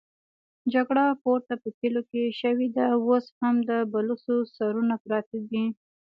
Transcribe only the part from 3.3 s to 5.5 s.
هم د بلوڅو سرونه پراته